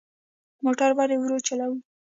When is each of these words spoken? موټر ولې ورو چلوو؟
موټر 0.63 0.89
ولې 0.97 1.15
ورو 1.19 1.37
چلوو؟ 1.47 1.77